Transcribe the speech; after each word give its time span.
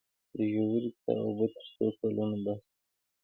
د 0.35 0.37
ژورې 0.51 0.89
څاه 1.01 1.19
اوبه 1.25 1.45
تر 1.53 1.63
څو 1.73 1.85
کلونو 1.99 2.37
بس 2.45 2.59
دي؟ 2.63 2.65